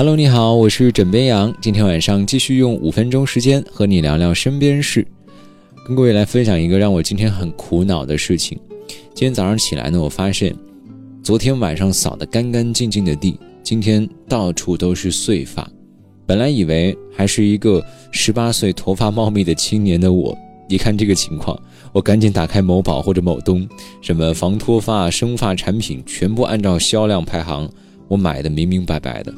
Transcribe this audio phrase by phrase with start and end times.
[0.00, 1.54] Hello，你好，我是枕边羊。
[1.60, 5.06] 今天晚上继续用五分钟时间和你聊聊身边事，
[5.86, 8.58] 跟各位来分享一个让我今天很苦恼的事情。
[8.88, 10.56] 今天早上起来呢，我发现
[11.22, 15.68] 昨天晚上扫得干干净净的地，今天到处都是碎发。
[16.24, 20.34] 本来以为还是一个十八岁头发茂密的青年的我，
[20.66, 21.54] 一看这个情况，
[21.92, 23.68] 我赶紧打开某宝或者某东，
[24.00, 27.70] 什么防脱发、生发产品，全部按照销量排行，
[28.08, 29.30] 我买的明明白白的。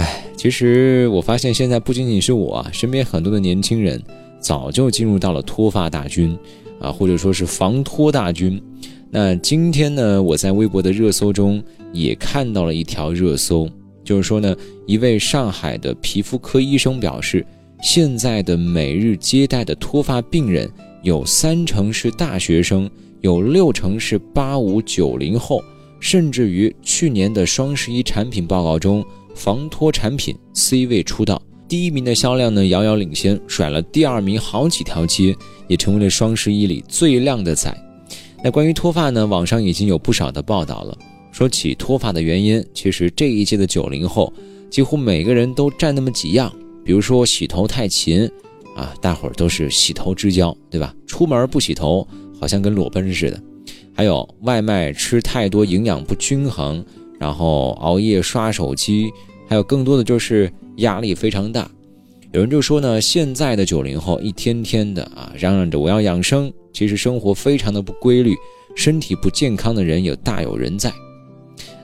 [0.00, 4.02] 哎，其实我发现现在不仅仅是我啊，身边很多的年轻人
[4.40, 6.34] 早就进入到了脱发大军
[6.80, 8.58] 啊，或者说是防脱大军。
[9.10, 13.68] 那今天呢，我在微博的热搜中也看到了一条热搜。
[14.02, 17.44] 就是说呢，一位上海的皮肤科医生表示，
[17.82, 20.66] 现在的每日接待的脱发病人
[21.02, 22.90] 有三成是大学生，
[23.20, 25.62] 有六成是八五九零后，
[26.00, 35.34] 甚至于去年的双十一产品报告中，防脱产品 C 位出道，第一名的销量呢遥遥领先，甩了第二名好几条街，
[35.68, 37.74] 也成为了双十一里最靓的仔。
[38.42, 40.96] 那关于脱发呢，网上已经有不少的报道了。
[41.30, 44.32] 说起脱发的原因，其实这一届的九零后
[44.68, 46.52] 几乎每个人都占那么几样，
[46.84, 48.28] 比如说洗头太勤，
[48.74, 50.94] 啊，大伙儿都是洗头之交，对吧？
[51.06, 52.06] 出门不洗头，
[52.40, 53.40] 好像跟裸奔似的。
[53.94, 56.84] 还有外卖吃太多，营养不均衡，
[57.20, 59.12] 然后熬夜刷手机，
[59.46, 61.70] 还有更多的就是压力非常大。
[62.32, 68.34] 有人就说呢，现在的九零后一天天的啊，嚷嚷着我要养生，其实生活非常的不规律，
[68.74, 70.90] 身体不健康的人也大有人在。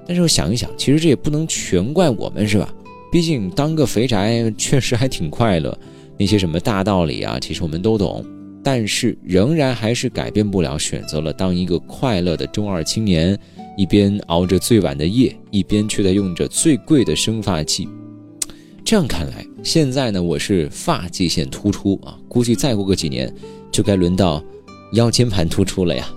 [0.06, 2.72] 但是我想一想，其实这也不能全怪我们，是吧？
[3.12, 5.76] 毕竟当个肥宅确实还挺快乐，
[6.16, 8.24] 那些什么大道理啊，其实我们都懂。
[8.66, 13.38] 但是仍然还是改变不了，选择了当一个快乐的中二青年，
[13.76, 17.88] 一边熬着最晚的夜，一边却在用着最贵的生发剂。
[18.84, 23.32] 这样看来，现在呢，我是发际线突出啊，估计再过个几年，
[23.70, 24.42] 就该轮到
[24.94, 26.12] 腰间盘突出了呀。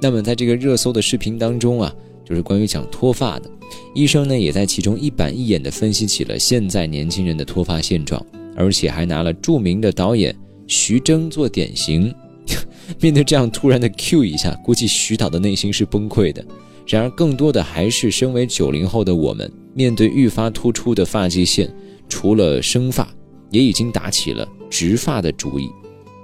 [0.00, 1.94] 那么在这个热搜的视频当中啊。
[2.24, 3.50] 就是关于讲脱发的，
[3.94, 8.24] 医生呢也在其中一板一眼地分析起了现在年轻人的脱发现状，
[8.56, 10.34] 而且还拿了著名的导演
[10.66, 12.14] 徐峥做典型。
[13.00, 16.44] 面对这样突然的 Q 一下，估计徐导的内心是崩溃的。
[16.86, 21.72] 然而，更多的还是身为九零后的我们，面对愈发突出的发际线，
[22.08, 23.08] 除了生发，
[23.50, 25.70] 也已经打起了植发的主意。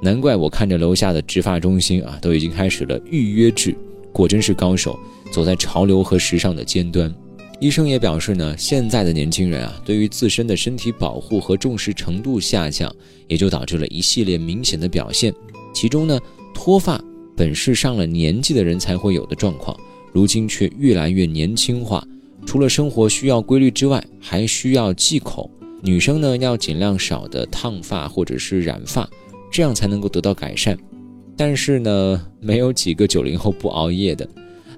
[0.03, 3.75] 难怪我看着楼下的植发中心啊，都已经开始了预约制。
[4.13, 4.99] 果真是高手，
[5.31, 7.15] 走在潮流和时尚的尖端。
[7.61, 12.95] 医生也表示呢，现在的年轻人啊，对于自身的身体保护和重视程度下降，
[13.27, 15.35] 也就导致了一系列明显的表现。
[15.75, 16.21] 其中呢，
[16.55, 17.03] 脱发
[17.37, 19.77] 本是上了年纪的人才会有的状况，
[20.13, 22.07] 如今却越来越年轻化。
[22.47, 25.51] 除了生活需要规律之外，还需要忌口。
[25.83, 29.09] 女生呢，要尽量少的烫发或者是染发，
[29.51, 30.79] 这样才能够得到改善。
[31.37, 34.29] 但是呢，没有几个九零后不熬夜的，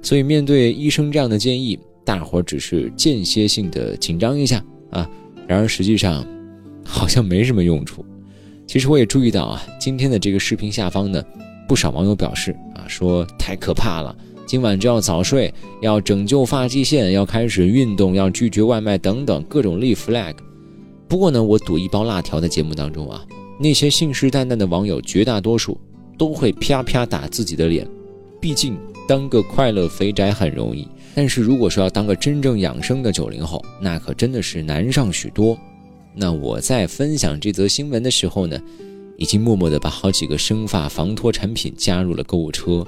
[0.03, 1.79] 所以面对医生这样的建议，
[2.11, 4.61] 大伙只是间歇性的紧张一下
[4.91, 5.09] 啊。
[5.47, 6.27] 然而实际上，
[6.85, 8.05] 好像没什么用处。
[8.67, 11.23] 其实我也注意到啊，今天的这个视频下方呢，
[11.69, 14.13] 不少网友表示啊，说太可怕了，
[14.45, 20.35] 今晚就要早睡，要拯救发际线，要开始运动，要拒绝外卖等等各种立 flag。
[21.07, 23.25] 不过呢，我赌一包辣条的节目当中啊，
[23.61, 25.79] 那些信誓旦旦的网友绝大多数。
[26.19, 27.89] 都会啪啪打自己的脸，
[28.39, 28.77] 毕竟
[29.09, 35.59] 当个快乐肥宅很容易，但是如果说要当个真正养生的九零后，那可真的是难上许多。
[36.15, 38.59] 那我在分享这则新闻的时候呢，
[39.17, 42.87] 已经默默的把好几个生发防脱产品加入了购物车，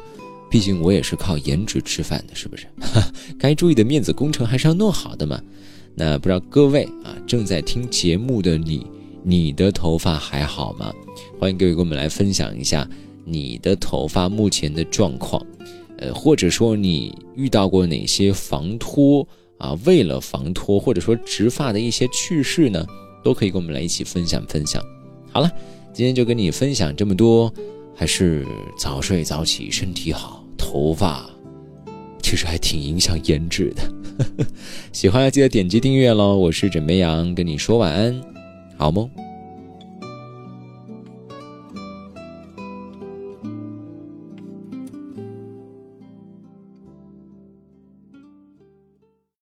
[0.51, 2.67] 毕竟我也是靠颜值吃饭的，是不是？
[3.39, 5.41] 该注意的面子工程还是要弄好的嘛。
[5.95, 8.87] 那不知道各位啊，正在听节目的你，
[9.23, 10.93] 你的头发还好吗？
[11.39, 12.89] 欢迎各位跟我们来分享一下。
[13.25, 15.41] 你的头发目前的状况，
[16.03, 19.27] 呃，或者说你遇到过哪些防脱
[19.59, 19.79] 啊？
[19.85, 22.85] 为了防脱，或者说植发的一些趣事呢？
[23.23, 24.83] 都可以跟我们来一起分享分享。
[25.31, 25.49] 好了，
[25.93, 27.53] 今天就跟你分享这么多，
[27.95, 28.45] 还是
[28.77, 30.45] 早睡早起，身体好。
[30.59, 31.29] 头发
[32.23, 34.47] 其实还挺影响颜值的。
[34.93, 36.37] 喜欢记得点击订阅喽。
[36.37, 38.21] 我是枕边羊，跟你说晚安，
[38.77, 39.09] 好梦。